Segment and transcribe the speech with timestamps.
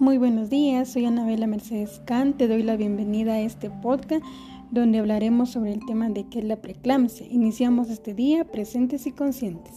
[0.00, 4.24] Muy buenos días, soy Anabela Mercedes Can, te doy la bienvenida a este podcast
[4.70, 7.26] donde hablaremos sobre el tema de qué es la preeclampsia.
[7.26, 9.74] Iniciamos este día presentes y conscientes.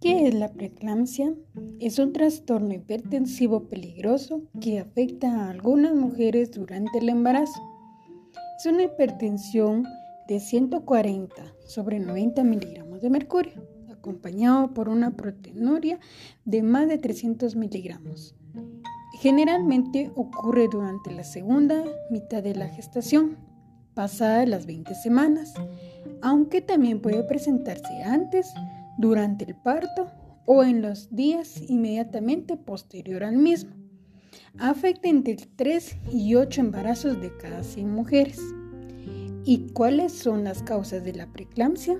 [0.00, 1.32] ¿Qué es la preeclampsia?
[1.78, 7.62] Es un trastorno hipertensivo peligroso que afecta a algunas mujeres durante el embarazo.
[8.58, 9.84] Es una hipertensión
[10.32, 16.00] de 140 sobre 90 miligramos de mercurio, acompañado por una proteinuria
[16.46, 18.34] de más de 300 miligramos.
[19.20, 23.36] Generalmente ocurre durante la segunda mitad de la gestación,
[23.92, 25.52] pasadas las 20 semanas,
[26.22, 28.54] aunque también puede presentarse antes,
[28.96, 30.06] durante el parto
[30.46, 33.74] o en los días inmediatamente posterior al mismo.
[34.58, 38.40] Afecta entre 3 y 8 embarazos de cada 100 mujeres.
[39.44, 41.98] ¿Y cuáles son las causas de la preeclampsia?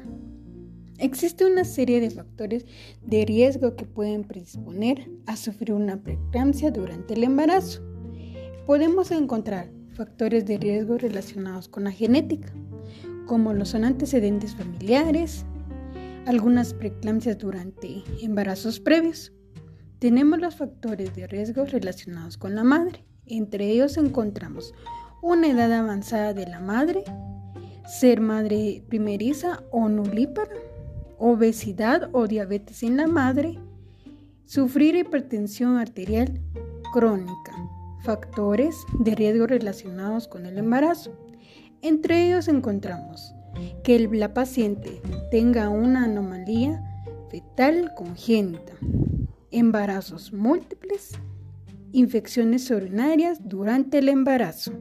[0.98, 2.66] Existe una serie de factores
[3.04, 7.82] de riesgo que pueden predisponer a sufrir una preeclampsia durante el embarazo.
[8.64, 12.52] Podemos encontrar factores de riesgo relacionados con la genética,
[13.26, 15.44] como los son antecedentes familiares,
[16.26, 19.32] algunas preeclampsias durante embarazos previos.
[19.98, 23.04] Tenemos los factores de riesgo relacionados con la madre.
[23.26, 24.72] Entre ellos encontramos
[25.22, 27.04] una edad avanzada de la madre,
[27.86, 30.50] ser madre primeriza o nulípara,
[31.18, 33.58] obesidad o diabetes en la madre,
[34.44, 36.40] sufrir hipertensión arterial
[36.92, 37.52] crónica,
[38.02, 41.12] factores de riesgo relacionados con el embarazo.
[41.80, 43.34] Entre ellos encontramos
[43.82, 46.82] que la paciente tenga una anomalía
[47.30, 48.74] fetal congénita,
[49.50, 51.12] embarazos múltiples,
[51.92, 54.72] infecciones urinarias durante el embarazo.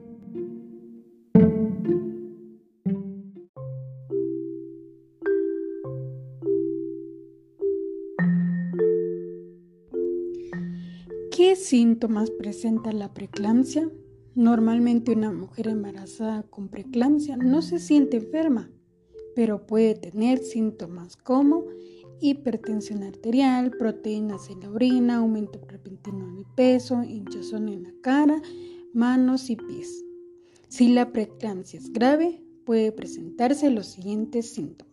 [11.65, 13.89] Síntomas presenta la preeclampsia?
[14.35, 18.71] Normalmente una mujer embarazada con preeclampsia no se siente enferma,
[19.35, 21.65] pero puede tener síntomas como
[22.21, 28.41] hipertensión arterial, proteínas en la orina, aumento repentino de peso, hinchazón en la cara,
[28.93, 30.03] manos y pies.
[30.69, 34.90] Si la preeclampsia es grave, puede presentarse los siguientes síntomas.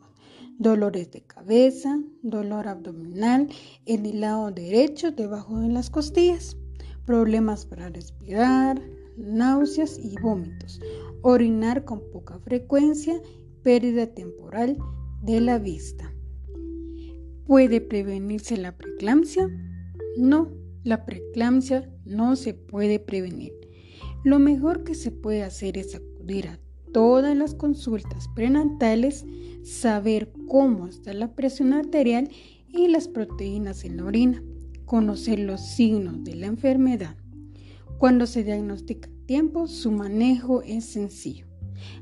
[0.61, 3.49] Dolores de cabeza, dolor abdominal
[3.87, 6.57] en el lado derecho debajo de las costillas,
[7.07, 8.83] problemas para respirar,
[9.17, 10.81] náuseas y vómitos,
[11.23, 13.23] orinar con poca frecuencia,
[13.63, 14.77] pérdida temporal
[15.23, 16.13] de la vista.
[17.47, 19.49] ¿Puede prevenirse la preeclampsia?
[20.17, 20.51] No,
[20.83, 23.53] la preeclampsia no se puede prevenir.
[24.25, 26.59] Lo mejor que se puede hacer es acudir a
[26.93, 29.25] todas las consultas prenatales,
[29.65, 32.31] saber cómo está la presión arterial
[32.69, 34.43] y las proteínas en la orina,
[34.84, 37.16] conocer los signos de la enfermedad.
[37.99, 41.47] Cuando se diagnostica tiempo, su manejo es sencillo.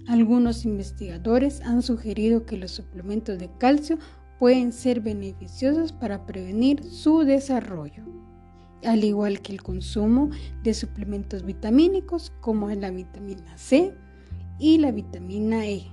[0.07, 3.99] Algunos investigadores han sugerido que los suplementos de calcio
[4.39, 8.05] pueden ser beneficiosos para prevenir su desarrollo,
[8.85, 10.31] al igual que el consumo
[10.63, 13.95] de suplementos vitamínicos como la vitamina C
[14.59, 15.87] y la vitamina E.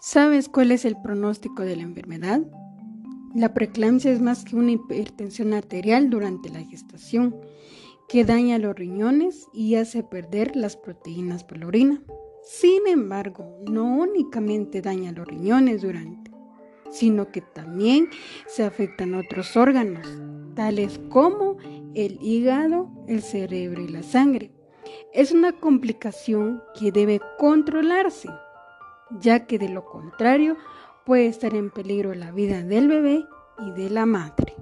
[0.00, 2.40] ¿Sabes cuál es el pronóstico de la enfermedad?
[3.34, 7.34] La preeclampsia es más que una hipertensión arterial durante la gestación
[8.08, 12.02] que daña los riñones y hace perder las proteínas por la orina.
[12.44, 16.30] Sin embargo, no únicamente daña los riñones durante,
[16.90, 18.08] sino que también
[18.46, 20.06] se afectan otros órganos,
[20.54, 21.56] tales como
[21.94, 24.52] el hígado, el cerebro y la sangre.
[25.12, 28.28] Es una complicación que debe controlarse
[29.10, 30.56] ya que de lo contrario
[31.04, 33.24] puede estar en peligro la vida del bebé
[33.58, 34.55] y de la madre.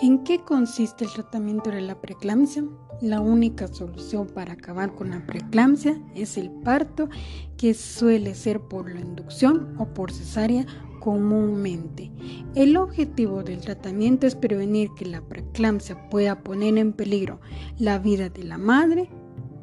[0.00, 2.64] ¿En qué consiste el tratamiento de la preeclampsia?
[3.00, 7.08] La única solución para acabar con la preeclampsia es el parto,
[7.56, 10.66] que suele ser por la inducción o por cesárea
[11.00, 12.12] comúnmente.
[12.54, 17.40] El objetivo del tratamiento es prevenir que la preeclampsia pueda poner en peligro
[17.76, 19.10] la vida de la madre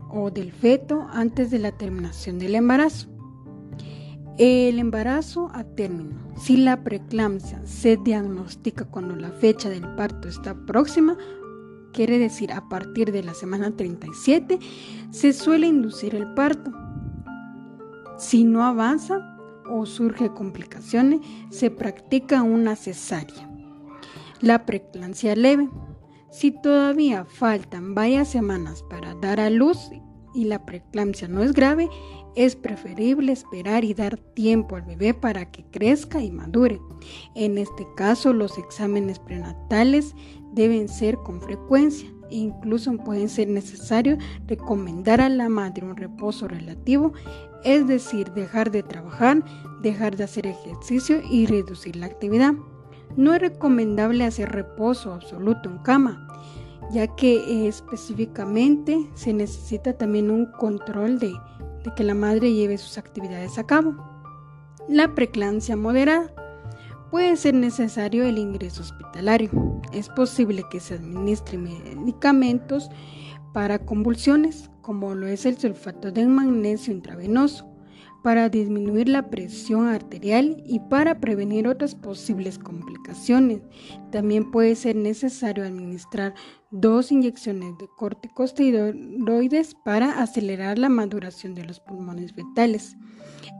[0.10, 3.15] o del feto antes de la terminación del embarazo.
[4.38, 6.20] El embarazo a término.
[6.38, 11.18] Si la preeclampsia se diagnostica cuando la fecha del parto está próxima,
[11.94, 14.60] quiere decir a partir de la semana 37,
[15.12, 16.70] se suele inducir el parto.
[18.18, 19.38] Si no avanza
[19.70, 23.50] o surge complicaciones, se practica una cesárea.
[24.42, 25.70] La preeclampsia leve.
[26.30, 29.90] Si todavía faltan varias semanas para dar a luz
[30.36, 31.90] y la preeclampsia no es grave,
[32.36, 36.80] es preferible esperar y dar tiempo al bebé para que crezca y madure.
[37.34, 40.14] En este caso, los exámenes prenatales
[40.54, 44.18] deben ser con frecuencia e incluso pueden ser necesarios
[44.48, 47.14] recomendar a la madre un reposo relativo,
[47.64, 49.44] es decir, dejar de trabajar,
[49.82, 52.54] dejar de hacer ejercicio y reducir la actividad.
[53.16, 56.28] No es recomendable hacer reposo absoluto en cama,
[56.92, 61.34] ya que específicamente se necesita también un control de
[61.86, 63.96] de que la madre lleve sus actividades a cabo.
[64.90, 66.34] La preclancia moderada.
[67.12, 69.50] Puede ser necesario el ingreso hospitalario.
[69.94, 72.90] Es posible que se administren medicamentos
[73.54, 77.66] para convulsiones, como lo es el sulfato de magnesio intravenoso,
[78.26, 83.62] para disminuir la presión arterial y para prevenir otras posibles complicaciones.
[84.12, 86.34] También puede ser necesario administrar
[86.72, 92.98] dos inyecciones de corticosteroides para acelerar la maduración de los pulmones fetales.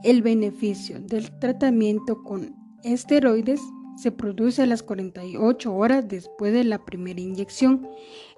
[0.02, 2.52] El beneficio del tratamiento con
[2.82, 3.60] esteroides
[3.96, 7.88] se produce a las 48 horas después de la primera inyección.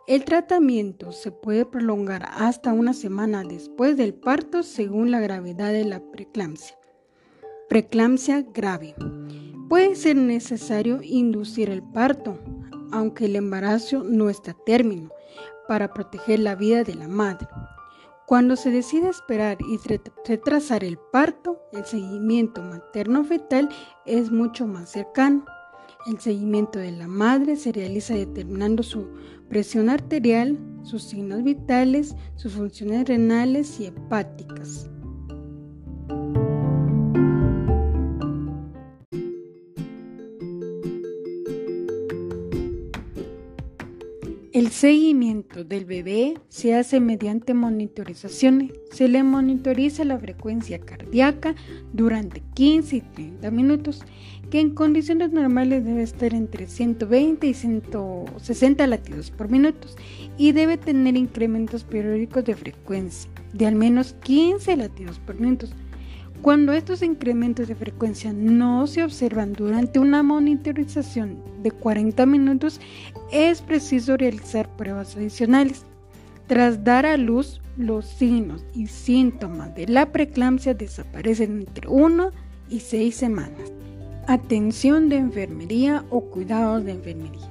[0.06, 5.84] El tratamiento se puede prolongar hasta una semana después del parto según la gravedad de
[5.84, 6.78] la preeclampsia.
[7.68, 8.94] Preeclampsia grave.
[9.68, 12.38] Puede ser necesario inducir el parto,
[12.90, 15.10] aunque el embarazo no está a término,
[15.66, 17.46] para proteger la vida de la madre.
[18.28, 19.78] Cuando se decide esperar y
[20.26, 23.70] retrasar el parto, el seguimiento materno-fetal
[24.04, 25.46] es mucho más cercano.
[26.06, 29.08] El seguimiento de la madre se realiza determinando su
[29.48, 34.90] presión arterial, sus signos vitales, sus funciones renales y hepáticas.
[44.78, 48.70] Seguimiento del bebé se hace mediante monitorizaciones.
[48.92, 51.56] Se le monitoriza la frecuencia cardíaca
[51.92, 54.04] durante 15 y 30 minutos,
[54.52, 59.88] que en condiciones normales debe estar entre 120 y 160 latidos por minuto
[60.36, 65.66] y debe tener incrementos periódicos de frecuencia de al menos 15 latidos por minuto
[66.42, 72.80] cuando estos incrementos de frecuencia no se observan durante una monitorización de 40 minutos,
[73.32, 75.84] es preciso realizar pruebas adicionales.
[76.46, 82.30] Tras dar a luz, los signos y síntomas de la preeclampsia desaparecen entre 1
[82.70, 83.72] y 6 semanas.
[84.26, 87.48] Atención de enfermería o cuidados de enfermería.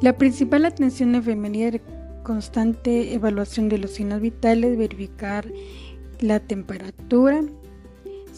[0.00, 1.80] La principal atención de enfermería es
[2.22, 5.46] constante evaluación de los signos vitales, verificar
[6.20, 7.42] la temperatura,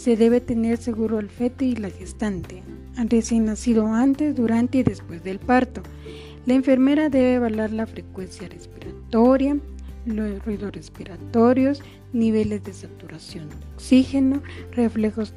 [0.00, 2.62] se debe tener seguro el feto y la gestante,
[3.10, 5.82] recién nacido antes, durante y después del parto.
[6.46, 9.58] La enfermera debe evaluar la frecuencia respiratoria,
[10.06, 11.82] los ruidos respiratorios,
[12.12, 14.42] niveles de saturación de oxígeno,
[14.72, 15.34] reflejos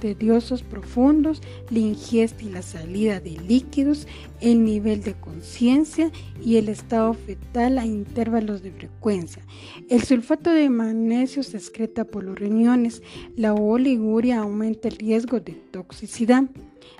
[0.00, 1.40] tediosos profundos,
[1.70, 4.06] la ingesta y la salida de líquidos,
[4.40, 6.10] el nivel de conciencia
[6.42, 9.42] y el estado fetal a intervalos de frecuencia.
[9.88, 13.02] El sulfato de magnesio se excreta por los riñones,
[13.36, 16.44] la oliguria aumenta el riesgo de toxicidad.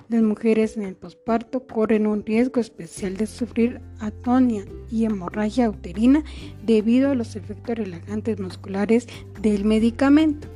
[0.09, 6.23] Las mujeres en el posparto corren un riesgo especial de sufrir atonia y hemorragia uterina
[6.65, 9.07] debido a los efectos relajantes musculares
[9.41, 10.47] del medicamento.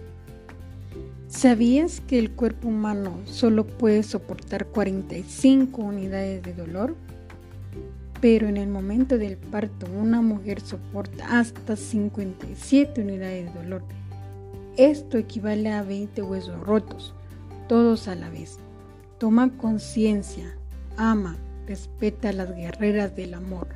[1.28, 6.96] ¿Sabías que el cuerpo humano solo puede soportar 45 unidades de dolor?
[8.22, 13.84] Pero en el momento del parto una mujer soporta hasta 57 unidades de dolor.
[14.78, 17.14] Esto equivale a 20 huesos rotos,
[17.68, 18.60] todos a la vez.
[19.18, 20.56] Toma conciencia,
[20.96, 23.68] ama, respeta a las guerreras del amor.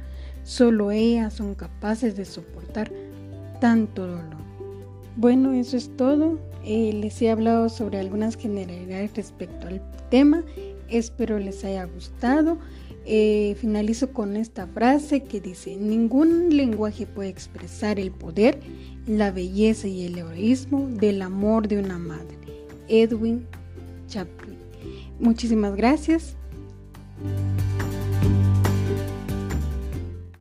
[0.43, 2.91] Solo ellas son capaces de soportar
[3.59, 4.41] tanto dolor.
[5.15, 6.39] Bueno, eso es todo.
[6.63, 10.43] Eh, les he hablado sobre algunas generalidades respecto al tema.
[10.89, 12.57] Espero les haya gustado.
[13.05, 18.59] Eh, finalizo con esta frase que dice, ningún lenguaje puede expresar el poder,
[19.07, 22.37] la belleza y el heroísmo del amor de una madre.
[22.87, 23.47] Edwin
[24.07, 24.60] Chaplin.
[25.21, 26.35] Muchísimas gracias.